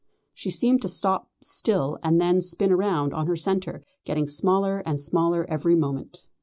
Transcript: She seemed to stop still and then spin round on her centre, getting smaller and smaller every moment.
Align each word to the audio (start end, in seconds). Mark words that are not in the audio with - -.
She 0.33 0.49
seemed 0.49 0.81
to 0.81 0.89
stop 0.89 1.29
still 1.43 1.99
and 2.01 2.19
then 2.19 2.41
spin 2.41 2.73
round 2.73 3.13
on 3.13 3.27
her 3.27 3.35
centre, 3.35 3.83
getting 4.03 4.27
smaller 4.27 4.79
and 4.83 4.99
smaller 4.99 5.45
every 5.47 5.75
moment. 5.75 6.27